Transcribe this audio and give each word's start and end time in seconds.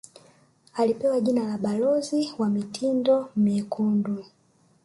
Alipewa 0.73 1.19
jina 1.21 1.47
la 1.47 1.57
balozi 1.57 2.33
wa 2.37 2.49
mitindo 2.49 3.29
myekundu 3.35 4.23